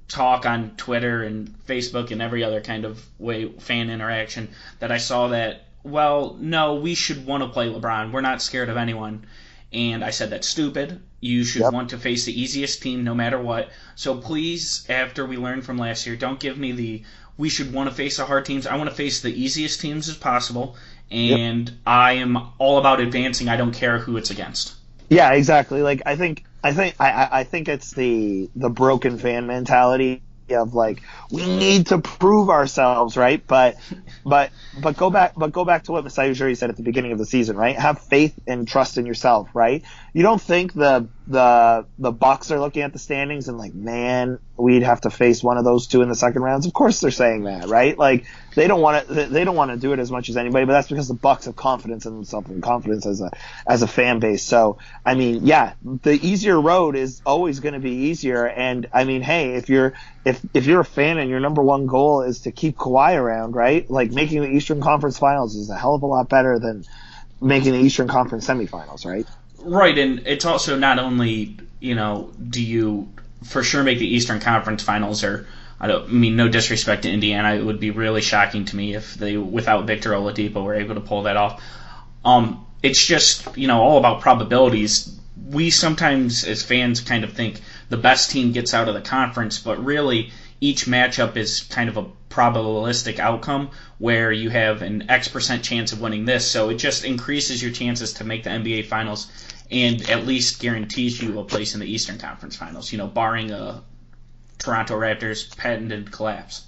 [0.08, 4.98] talk on Twitter and Facebook and every other kind of way fan interaction that I
[4.98, 8.12] saw that well, no, we should want to play LeBron.
[8.12, 9.26] We're not scared of anyone.
[9.72, 11.02] And I said that's stupid.
[11.20, 11.74] You should yep.
[11.74, 13.70] want to face the easiest team no matter what.
[13.96, 17.04] So please, after we learned from last year, don't give me the
[17.38, 18.68] we should want to face the hard teams.
[18.68, 20.76] I want to face the easiest teams as possible
[21.12, 21.78] and yep.
[21.86, 23.50] I am all about advancing.
[23.50, 24.76] I don't care who it's against.
[25.10, 25.82] Yeah, exactly.
[25.82, 30.22] Like I think I think I, I think it's the the broken fan mentality
[30.54, 33.46] of like we need to prove ourselves, right?
[33.46, 33.78] But
[34.26, 37.12] but but go back but go back to what Masai Ujiri said at the beginning
[37.12, 37.78] of the season, right?
[37.78, 39.84] Have faith and trust in yourself, right?
[40.14, 44.39] You don't think the the the Bucks are looking at the standings and like, man,
[44.58, 46.65] we'd have to face one of those two in the second rounds.
[46.65, 47.96] Of course they're saying that, right?
[47.96, 50.65] Like they don't want to they don't want to do it as much as anybody,
[50.65, 53.30] but that's because the Bucks have confidence in themselves and confidence as a
[53.68, 54.44] as a fan base.
[54.44, 58.48] So I mean, yeah, the easier road is always going to be easier.
[58.48, 59.94] And I mean, hey, if you're
[60.26, 63.56] if if you're a fan and your number one goal is to keep Kawhi around,
[63.56, 63.88] right?
[63.88, 66.86] Like making the Eastern Conference Finals is a hell of a lot better than
[67.39, 69.28] making the Eastern Conference semifinals, right?
[69.62, 73.10] Right, and it's also not only you know do you
[73.43, 75.48] for sure make the Eastern Conference Finals or
[75.80, 78.95] I don't I mean no disrespect to Indiana, it would be really shocking to me
[78.95, 81.62] if they without Victor Oladipo were able to pull that off.
[82.24, 85.17] Um, it's just you know all about probabilities.
[85.50, 89.60] We sometimes as fans kind of think the best team gets out of the conference,
[89.60, 95.28] but really each matchup is kind of a probabilistic outcome where you have an X
[95.28, 96.50] percent chance of winning this.
[96.50, 99.28] So it just increases your chances to make the NBA Finals
[99.70, 102.92] and at least guarantees you a place in the Eastern Conference Finals.
[102.92, 103.84] You know, barring a
[104.58, 106.66] Toronto Raptors patented collapse.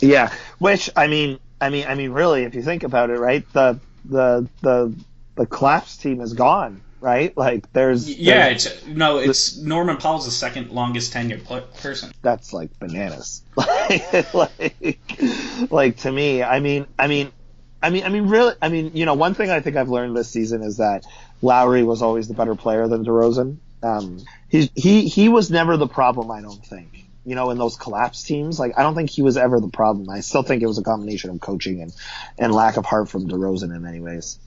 [0.00, 3.50] Yeah, which I mean, I mean, I mean, really, if you think about it, right?
[3.52, 4.94] The the the
[5.36, 7.36] the collapse team is gone, right?
[7.36, 11.44] Like there's yeah, there's, it's no, it's Norman Powell's the second longest tenured
[11.80, 12.12] person.
[12.22, 13.42] That's like bananas.
[13.56, 15.10] like, like,
[15.70, 17.32] like to me, I mean, I mean,
[17.82, 20.16] I mean, I mean, really, I mean, you know, one thing I think I've learned
[20.16, 21.06] this season is that
[21.42, 23.58] Lowry was always the better player than DeRozan.
[23.82, 27.76] Um, he he he was never the problem, I don't think you know, in those
[27.76, 28.58] collapse teams.
[28.58, 30.08] Like, I don't think he was ever the problem.
[30.08, 31.94] I still think it was a combination of coaching and,
[32.38, 34.38] and lack of heart from DeRozan in many ways.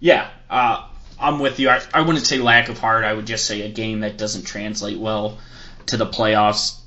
[0.00, 0.86] Yeah, uh,
[1.20, 1.68] I'm with you.
[1.68, 3.04] I, I wouldn't say lack of heart.
[3.04, 5.38] I would just say a game that doesn't translate well
[5.86, 6.78] to the playoffs,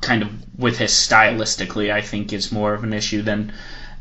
[0.00, 3.52] kind of with his stylistically, I think is more of an issue than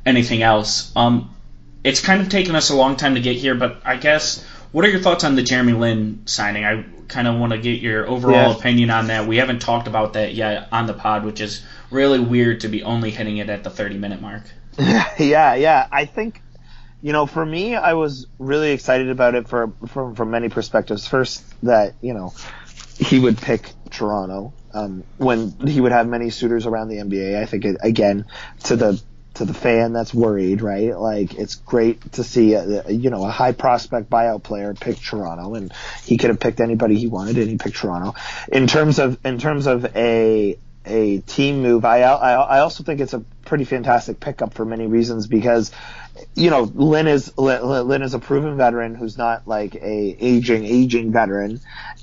[0.06, 0.92] anything else.
[0.96, 1.36] Um,
[1.84, 4.86] it's kind of taken us a long time to get here, but I guess what
[4.86, 6.66] are your thoughts on the Jeremy Lin signing?
[6.66, 8.58] I kind of want to get your overall yeah.
[8.58, 9.28] opinion on that.
[9.28, 12.84] We haven't talked about that yet on the pod, which is really weird to be
[12.84, 14.44] only hitting it at the 30 minute mark.
[14.80, 15.88] yeah, yeah.
[15.92, 16.42] I think,
[17.02, 21.08] you know, for me, I was really excited about it for from from many perspectives.
[21.08, 22.34] First, that you know
[22.98, 27.38] he would pick Toronto um, when he would have many suitors around the NBA.
[27.38, 28.26] I think it, again
[28.66, 29.02] to the
[29.36, 30.98] to the fan that's worried, right?
[30.98, 35.54] Like it's great to see a, you know a high prospect buyout player pick Toronto,
[35.54, 35.72] and
[36.04, 38.16] he could have picked anybody he wanted, and he picked Toronto.
[38.52, 43.00] In terms of in terms of a a team move, I I, I also think
[43.00, 45.72] it's a pretty fantastic pickup for many reasons because
[46.36, 51.12] you know Lin is Lin is a proven veteran who's not like a aging aging
[51.12, 51.60] veteran,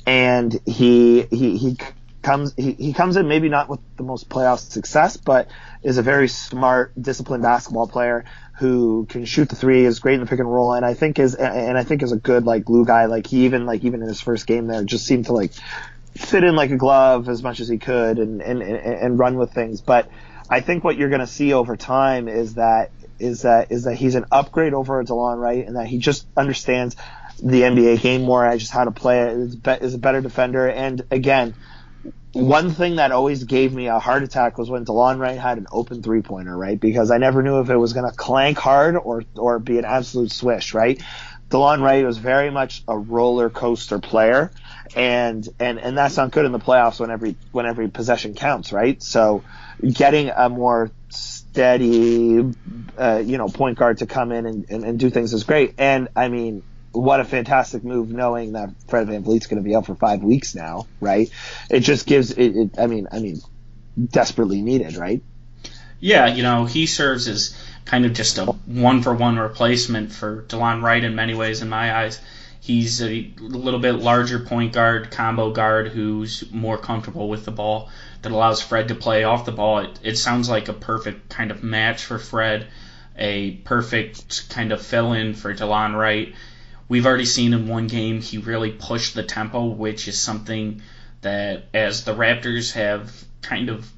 [0.07, 1.77] and he he he
[2.23, 5.49] comes he, he comes in maybe not with the most playoff success, but
[5.83, 8.25] is a very smart, disciplined basketball player
[8.59, 11.19] who can shoot the three, is great in the pick and roll, and I think
[11.19, 13.07] is and I think is a good like glue guy.
[13.07, 15.53] Like he even like even in his first game there just seemed to like
[16.17, 19.53] fit in like a glove as much as he could and and and run with
[19.53, 19.81] things.
[19.81, 20.09] But
[20.49, 23.95] I think what you're going to see over time is that is that is that
[23.95, 26.97] he's an upgrade over Delon Wright, and that he just understands
[27.43, 29.33] the NBA game more, and just how to play it.
[29.37, 31.55] Is, is a better defender, and again
[32.35, 35.67] one thing that always gave me a heart attack was when Delon Wright had an
[35.71, 36.79] open three pointer, right?
[36.79, 39.85] Because I never knew if it was going to clank hard or or be an
[39.85, 41.01] absolute swish, right?
[41.51, 44.51] Delon Wright was very much a roller coaster player,
[44.97, 48.73] and and and that's not good in the playoffs when every when every possession counts,
[48.73, 49.01] right?
[49.01, 49.45] So
[49.81, 52.53] getting a more steady,
[52.99, 55.75] uh, you know, point guard to come in and, and, and do things is great.
[55.79, 59.75] And I mean, what a fantastic move knowing that Fred Van VanVleet's going to be
[59.75, 61.31] out for five weeks now, right?
[61.71, 63.41] It just gives it, it, I mean, I mean,
[64.11, 65.23] desperately needed, right?
[66.01, 70.43] Yeah, you know, he serves as kind of just a one for one replacement for
[70.43, 72.21] Delon Wright in many ways in my eyes.
[72.61, 77.91] He's a little bit larger point guard, combo guard who's more comfortable with the ball
[78.25, 79.79] that allows Fred to play off the ball.
[79.79, 82.67] It, it sounds like a perfect kind of match for Fred,
[83.17, 86.35] a perfect kind of fill in for Delon Wright
[86.89, 90.83] we've already seen in one game he really pushed the tempo, which is something
[91.23, 93.91] that as the Raptors have kind of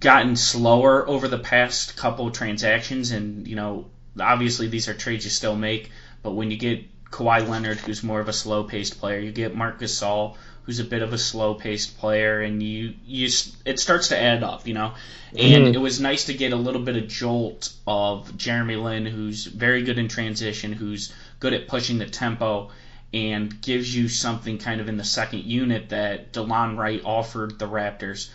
[0.00, 3.86] gotten slower over the past couple transactions, and you know
[4.18, 5.90] obviously these are trades you still make,
[6.22, 9.78] but when you get Kawhi Leonard, who's more of a slow-paced player, you get Marc
[9.78, 13.28] Gasol, who's a bit of a slow-paced player, and you you
[13.64, 14.94] it starts to add up, you know.
[15.36, 15.74] And mm-hmm.
[15.74, 19.82] it was nice to get a little bit of jolt of Jeremy Lin, who's very
[19.82, 22.70] good in transition, who's good at pushing the tempo,
[23.12, 27.66] and gives you something kind of in the second unit that Delon Wright offered the
[27.66, 28.30] Raptors.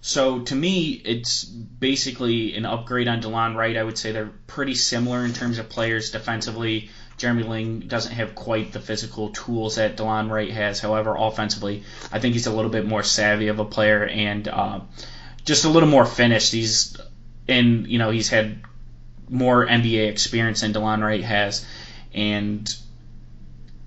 [0.00, 3.76] So to me, it's basically an upgrade on Delon Wright.
[3.76, 6.90] I would say they're pretty similar in terms of players defensively.
[7.16, 10.80] Jeremy Lin doesn't have quite the physical tools that Delon Wright has.
[10.80, 14.80] However, offensively, I think he's a little bit more savvy of a player and uh,
[15.44, 16.52] just a little more finished.
[16.52, 16.96] He's
[17.46, 18.58] and you know he's had
[19.28, 21.64] more NBA experience than Delon Wright has,
[22.12, 22.74] and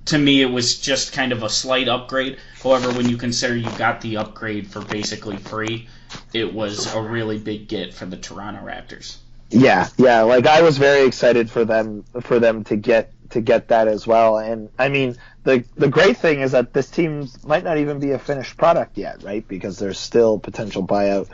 [0.05, 2.37] to me it was just kind of a slight upgrade.
[2.63, 5.89] However, when you consider you got the upgrade for basically free,
[6.33, 9.17] it was a really big get for the Toronto Raptors.
[9.49, 10.21] Yeah, yeah.
[10.23, 14.05] Like I was very excited for them for them to get to get that as
[14.05, 14.37] well.
[14.37, 18.11] And I mean, the the great thing is that this team might not even be
[18.11, 19.47] a finished product yet, right?
[19.47, 21.27] Because there's still potential buyout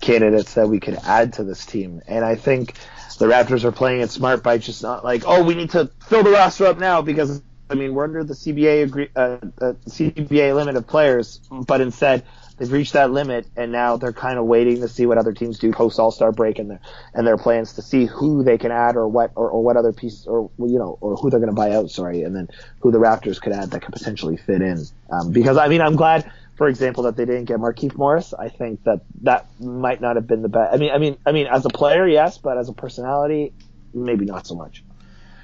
[0.00, 2.02] candidates that we could add to this team.
[2.06, 2.74] And I think
[3.18, 6.22] the Raptors are playing it smart by just not like, oh, we need to fill
[6.22, 10.54] the roster up now because I mean we're under the CBA agree, uh, uh, CBA
[10.54, 12.24] limit of players, but instead
[12.56, 15.58] they've reached that limit and now they're kind of waiting to see what other teams
[15.58, 16.80] do post All Star break and their
[17.12, 19.92] and their plans to see who they can add or what or, or what other
[19.92, 21.90] pieces or you know or who they're going to buy out.
[21.90, 22.48] Sorry, and then
[22.80, 24.84] who the Raptors could add that could potentially fit in.
[25.10, 28.32] Um, because I mean I'm glad for example, that they didn't get Markieff Morris.
[28.32, 30.72] I think that that might not have been the best.
[30.72, 33.52] I mean, I mean, I mean, as a player, yes, but as a personality,
[33.92, 34.84] maybe not so much.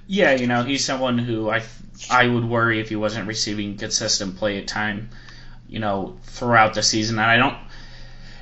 [0.07, 1.62] Yeah, you know, he's someone who I
[2.11, 5.11] I would worry if he wasn't receiving consistent play at time,
[5.71, 7.19] you know, throughout the season.
[7.19, 7.57] And I don't.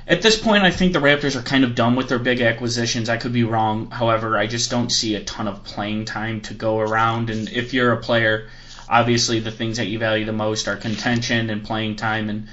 [0.07, 3.09] At this point, I think the Raptors are kind of done with their big acquisitions.
[3.09, 3.91] I could be wrong.
[3.91, 7.29] However, I just don't see a ton of playing time to go around.
[7.29, 8.49] And if you're a player
[8.89, 12.47] obviously the things that you value the most are contention and playing time and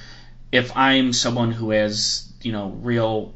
[0.52, 3.34] if I'm someone who has, you know, real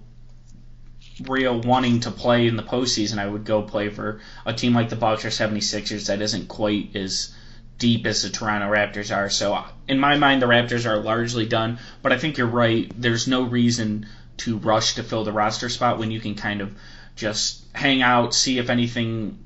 [1.29, 4.89] real wanting to play in the postseason, I would go play for a team like
[4.89, 7.35] the Bucks or 76ers that isn't quite as
[7.81, 9.29] deep as the Toronto Raptors are.
[9.29, 11.81] So in my mind, the Raptors are largely done.
[12.03, 12.89] But I think you're right.
[12.97, 14.07] There's no reason
[14.39, 16.73] to rush to fill the roster spot when you can kind of
[17.17, 19.39] just hang out, see if anything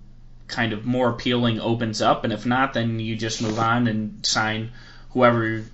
[0.47, 4.25] kind of more appealing opens up, and if not, then you just move on and
[4.25, 4.71] sign
[5.11, 5.65] whoever,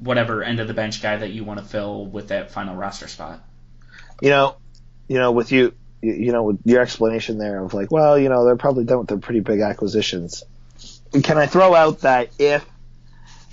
[0.00, 3.06] whatever end of the bench guy that you want to fill with that final roster
[3.06, 3.44] spot.
[4.20, 4.56] You know,
[5.08, 8.44] you know, with you, you know, with your explanation there of like, well, you know,
[8.44, 10.42] they're probably done with their pretty big acquisitions.
[11.22, 12.66] Can I throw out that if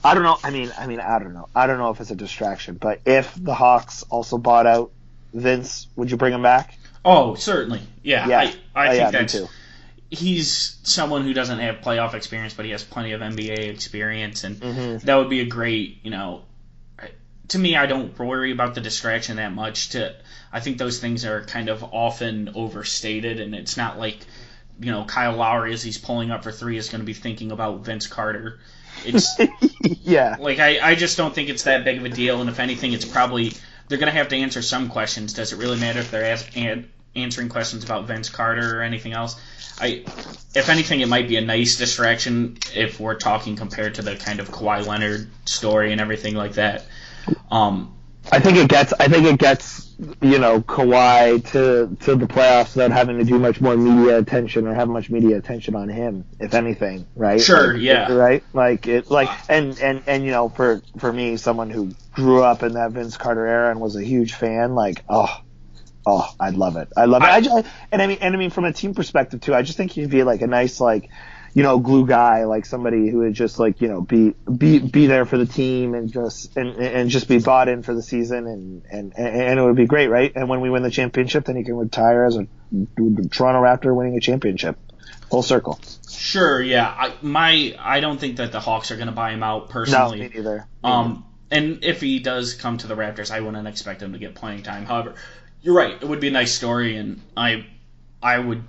[0.03, 2.11] I don't know, I mean, I mean, I don't know, I don't know if it's
[2.11, 4.91] a distraction, but if the Hawks also bought out
[5.33, 6.77] Vince, would you bring him back?
[7.05, 8.27] Oh, certainly, yeah.
[8.27, 8.39] yeah.
[8.39, 8.43] I,
[8.75, 9.41] I oh, think yeah, that's
[10.11, 14.57] he's someone who doesn't have playoff experience, but he has plenty of NBA experience, and
[14.57, 15.05] mm-hmm.
[15.05, 16.43] that would be a great, you know.
[17.47, 19.89] To me, I don't worry about the distraction that much.
[19.89, 20.15] To
[20.53, 24.19] I think those things are kind of often overstated, and it's not like
[24.81, 27.51] you know Kyle Lowry as he's pulling up for three is going to be thinking
[27.51, 28.59] about Vince Carter.
[29.05, 29.39] It's
[29.81, 32.59] yeah, like I, I just don't think it's that big of a deal, and if
[32.59, 33.53] anything, it's probably
[33.87, 35.33] they're going to have to answer some questions.
[35.33, 36.49] Does it really matter if they're ask,
[37.15, 39.39] answering questions about Vince Carter or anything else?
[39.79, 40.03] I,
[40.53, 44.39] if anything, it might be a nice distraction if we're talking compared to the kind
[44.39, 46.85] of Kawhi Leonard story and everything like that.
[47.49, 47.93] Um,
[48.31, 48.93] I think it gets.
[48.93, 49.90] I think it gets.
[50.21, 54.65] You know, Kawhi to to the playoffs without having to do much more media attention
[54.65, 57.39] or have much media attention on him, if anything, right?
[57.39, 58.43] Sure, like, yeah, right.
[58.51, 62.63] Like it, like and and and you know, for for me, someone who grew up
[62.63, 65.29] in that Vince Carter era and was a huge fan, like, oh,
[66.05, 66.87] Oh, I'd love it.
[66.97, 67.27] I love it.
[67.27, 69.77] I, I, and I mean, and I mean, from a team perspective too, I just
[69.77, 71.09] think he'd be like a nice, like,
[71.53, 75.07] you know, glue guy, like somebody who would just like, you know, be be be
[75.07, 78.47] there for the team and just and and just be bought in for the season,
[78.47, 80.31] and and and it would be great, right?
[80.35, 82.47] And when we win the championship, then he can retire as a
[83.31, 84.77] Toronto Raptor winning a championship,
[85.29, 85.79] full circle.
[86.09, 86.87] Sure, yeah.
[86.87, 90.19] I my I don't think that the Hawks are going to buy him out personally.
[90.19, 90.55] No, me neither.
[90.57, 94.19] Me um, and if he does come to the Raptors, I wouldn't expect him to
[94.19, 94.85] get playing time.
[94.85, 95.15] However,
[95.61, 96.01] you're right.
[96.01, 97.65] It would be a nice story, and I
[98.23, 98.63] I would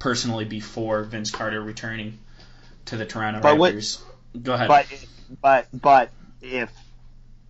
[0.00, 2.18] personally be for Vince Carter returning
[2.86, 4.00] to the Toronto but Raptors.
[4.32, 4.68] What, Go ahead.
[4.68, 4.86] But
[5.40, 6.10] but but
[6.42, 6.72] if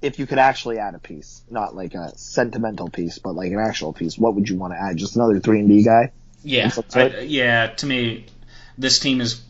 [0.02, 3.58] if you could actually add a piece, not like a sentimental piece, but like an
[3.58, 4.96] actual piece, what would you want to add?
[4.98, 6.12] Just another three and D guy?
[6.42, 7.68] Yeah, I, yeah.
[7.68, 8.26] To me,
[8.76, 9.42] this team is.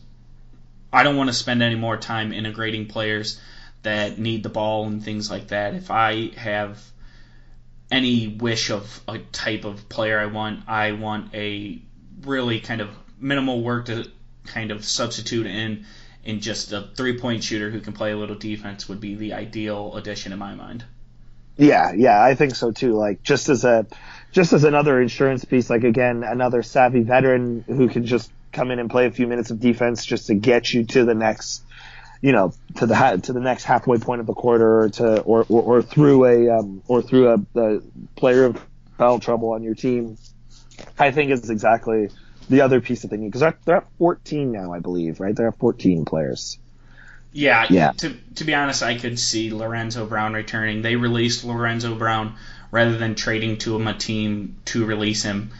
[0.93, 3.39] I don't want to spend any more time integrating players
[3.83, 5.73] that need the ball and things like that.
[5.73, 6.81] If I have
[7.91, 10.67] any wish of a type of player I want.
[10.67, 11.81] I want a
[12.25, 14.09] really kind of minimal work to
[14.45, 15.85] kind of substitute in
[16.23, 19.33] in just a three point shooter who can play a little defense would be the
[19.33, 20.83] ideal addition in my mind.
[21.57, 22.93] Yeah, yeah, I think so too.
[22.93, 23.85] Like just as a
[24.31, 28.79] just as another insurance piece, like again, another savvy veteran who can just come in
[28.79, 31.63] and play a few minutes of defense just to get you to the next
[32.21, 35.45] you know, to the to the next halfway point of the quarter, or to or
[35.49, 37.81] or, or through a um, or through a, a
[38.15, 38.63] player of
[38.97, 40.17] foul trouble on your team,
[40.97, 42.09] I think is exactly
[42.49, 45.35] the other piece that they need because they're, they're at 14 now, I believe, right?
[45.35, 46.57] They're at 14 players.
[47.33, 47.91] Yeah, yeah.
[47.93, 50.81] To to be honest, I could see Lorenzo Brown returning.
[50.81, 52.35] They released Lorenzo Brown
[52.71, 55.51] rather than trading to him a team to release him,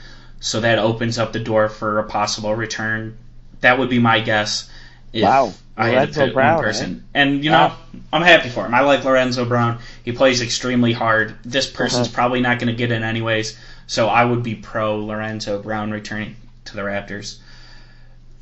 [0.41, 3.17] so that opens up the door for a possible return.
[3.61, 4.69] That would be my guess.
[5.13, 5.53] wow.
[5.77, 7.05] I Lorenzo had Brown, one person.
[7.15, 7.21] Eh?
[7.21, 7.73] And, you know,
[8.11, 8.73] I'm happy for him.
[8.73, 9.79] I like Lorenzo Brown.
[10.03, 11.35] He plays extremely hard.
[11.43, 12.15] This person's uh-huh.
[12.15, 13.57] probably not going to get in anyways,
[13.91, 17.39] so I would be pro Lorenzo Brown returning to the Raptors.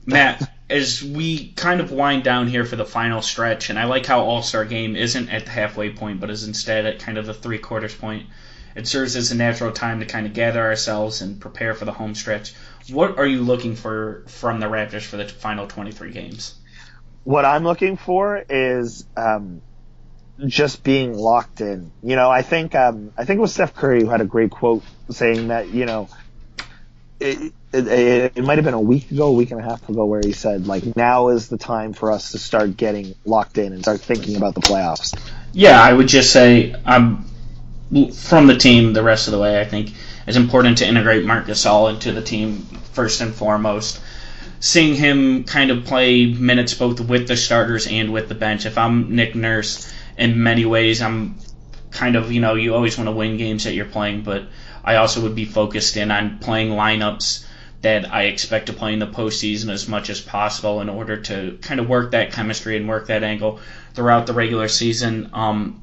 [0.05, 4.05] Matt, as we kind of wind down here for the final stretch, and I like
[4.05, 7.25] how All Star Game isn't at the halfway point, but is instead at kind of
[7.25, 8.27] the three quarters point.
[8.75, 11.93] it serves as a natural time to kind of gather ourselves and prepare for the
[11.93, 12.53] home stretch.
[12.87, 16.53] What are you looking for from the Raptors for the final 23 games?
[17.23, 19.63] What I'm looking for is um,
[20.47, 21.91] just being locked in.
[22.03, 24.51] You know, I think um, I think it was Steph Curry who had a great
[24.51, 26.09] quote saying that you know
[27.19, 29.87] it, it, it, it might have been a week ago, a week and a half
[29.89, 33.57] ago, where he said like now is the time for us to start getting locked
[33.57, 35.17] in and start thinking about the playoffs.
[35.51, 37.25] Yeah, I would just say I'm
[38.13, 39.59] from the team the rest of the way.
[39.59, 39.93] I think
[40.27, 42.57] it's important to integrate Marc Gasol into the team
[42.93, 44.01] first and foremost.
[44.61, 48.65] Seeing him kind of play minutes both with the starters and with the bench.
[48.65, 51.39] If I'm Nick Nurse, in many ways, I'm
[51.91, 54.43] kind of you know you always want to win games that you're playing, but
[54.83, 57.45] I also would be focused in on playing lineups
[57.81, 61.57] that I expect to play in the postseason as much as possible in order to
[61.61, 63.59] kind of work that chemistry and work that angle
[63.93, 65.29] throughout the regular season.
[65.33, 65.81] Um,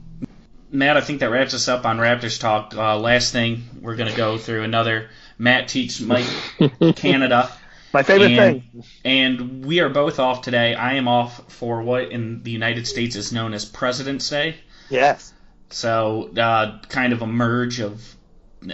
[0.70, 2.74] Matt, I think that wraps us up on Raptors talk.
[2.76, 5.08] Uh, last thing, we're going to go through another
[5.38, 6.26] Matt teach Mike
[6.96, 7.50] Canada.
[7.96, 8.84] My favorite and, thing.
[9.06, 10.74] And we are both off today.
[10.74, 14.56] I am off for what in the United States is known as President's Day.
[14.90, 15.32] Yes.
[15.70, 18.14] So, uh, kind of a merge of,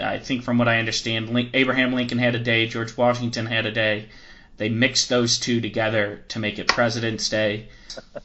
[0.03, 3.65] I think from what I understand, Link, Abraham Lincoln had a day, George Washington had
[3.65, 4.09] a day.
[4.57, 7.69] They mixed those two together to make it President's Day.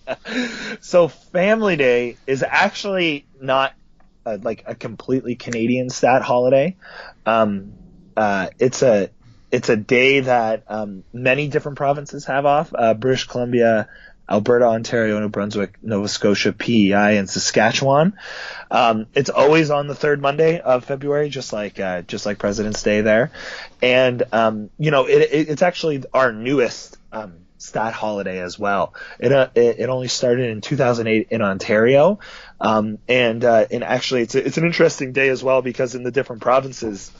[0.81, 3.75] so Family Day is actually not
[4.25, 6.75] a, like a completely Canadian stat holiday.
[7.27, 7.73] Um,
[8.15, 9.11] uh, it's a
[9.51, 12.73] it's a day that um, many different provinces have off.
[12.73, 13.87] Uh, British Columbia,
[14.29, 18.13] Alberta, Ontario, New Brunswick, Nova Scotia, PEI, and Saskatchewan.
[18.69, 22.83] Um, it's always on the third Monday of February, just like uh, just like President's
[22.83, 23.31] Day there.
[23.81, 28.93] And um, you know, it, it, it's actually our newest um, stat holiday as well.
[29.19, 32.19] It, uh, it, it only started in 2008 in Ontario,
[32.59, 36.03] um, and uh, and actually it's a, it's an interesting day as well because in
[36.03, 37.11] the different provinces,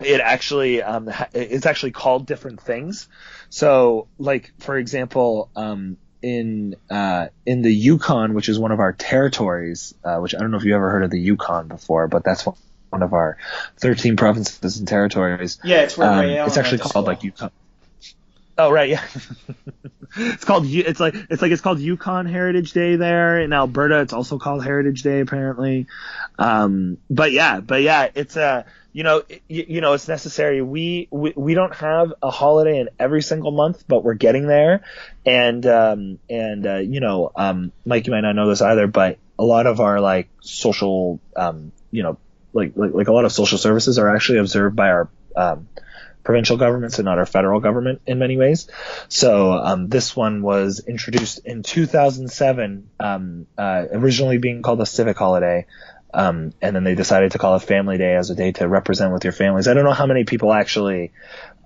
[0.00, 3.08] it actually um, it's actually called different things.
[3.48, 8.92] So like for example, um, in uh, in the Yukon, which is one of our
[8.92, 12.24] territories, uh, which I don't know if you ever heard of the Yukon before, but
[12.24, 13.38] that's one of our
[13.76, 15.58] 13 provinces and territories.
[15.62, 17.50] Yeah, it's where Um, it's actually called like Yukon.
[18.60, 19.06] Oh right, yeah.
[20.16, 24.00] it's called it's like it's like it's called Yukon Heritage Day there in Alberta.
[24.00, 25.86] It's also called Heritage Day apparently.
[26.38, 30.60] Um, but yeah, but yeah, it's uh you know y- you know it's necessary.
[30.60, 34.82] We, we we don't have a holiday in every single month, but we're getting there.
[35.24, 39.18] And um and uh, you know um Mike, you might not know this either, but
[39.38, 42.18] a lot of our like social um you know
[42.52, 45.66] like like, like a lot of social services are actually observed by our um
[46.22, 48.68] provincial governments and not our federal government in many ways.
[49.08, 55.16] So um, this one was introduced in 2007, um, uh, originally being called a civic
[55.16, 55.66] holiday.
[56.12, 59.12] Um, and then they decided to call it Family Day as a day to represent
[59.12, 59.68] with your families.
[59.68, 61.12] I don't know how many people actually,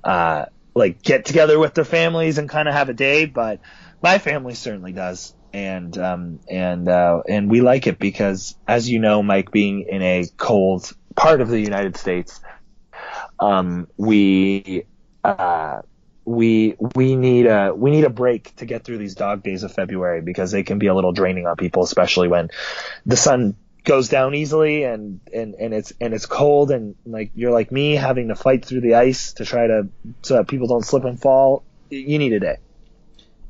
[0.03, 3.61] uh, like get together with their families and kind of have a day, but
[4.03, 5.35] my family certainly does.
[5.53, 10.03] And, um, and, uh, and we like it because as you know, Mike, being in
[10.03, 12.41] a cold part of the United States,
[13.45, 14.85] um, we
[15.23, 15.81] uh,
[16.25, 19.73] we we need a we need a break to get through these dog days of
[19.73, 22.49] February because they can be a little draining on people, especially when
[23.07, 27.53] the sun goes down easily and and and it's and it's cold and like you're
[27.53, 29.89] like me having to fight through the ice to try to
[30.23, 31.63] so that people don't slip and fall.
[31.91, 32.57] You need a day.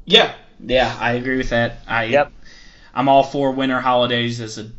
[0.05, 1.79] Yeah, yeah, I agree with that.
[1.87, 2.33] I Yep.
[2.95, 4.71] I'm all for winter holidays as a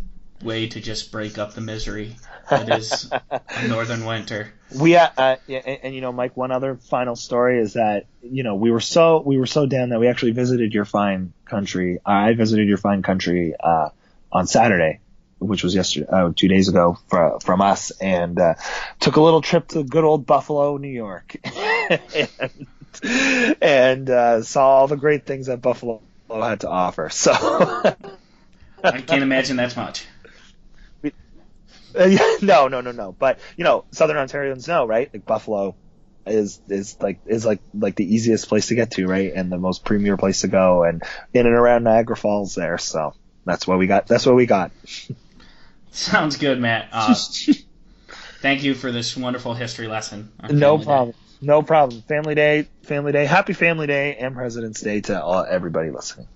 [0.41, 2.15] way to just break up the misery
[2.49, 4.53] that is a northern winter.
[4.75, 6.35] We uh, uh yeah, and, and you know, Mike.
[6.35, 9.89] One other final story is that you know we were so we were so down
[9.89, 11.99] that we actually visited your fine country.
[12.05, 13.89] I visited your fine country uh,
[14.31, 14.99] on Saturday,
[15.39, 18.55] which was yesterday, uh, two days ago for, from us, and uh,
[18.99, 21.35] took a little trip to good old Buffalo, New York,
[22.15, 27.09] and, and uh, saw all the great things that Buffalo had to offer.
[27.09, 27.31] So.
[28.83, 30.05] I can't imagine that's much.
[32.41, 33.15] No, no, no, no.
[33.17, 35.09] But you know, Southern Ontarians know, right?
[35.13, 35.75] Like Buffalo
[36.25, 39.31] is is like is like like the easiest place to get to, right?
[39.33, 42.77] And the most premier place to go, and in and around Niagara Falls there.
[42.77, 43.13] So
[43.45, 44.07] that's what we got.
[44.07, 44.71] That's what we got.
[45.91, 46.89] Sounds good, Matt.
[46.91, 47.15] Uh,
[48.41, 50.31] thank you for this wonderful history lesson.
[50.49, 50.85] no Family Day.
[50.85, 51.15] problem.
[51.41, 52.01] No problem.
[52.01, 56.27] Family Day, Family Day, Happy Family Day, and President's Day to all, everybody listening.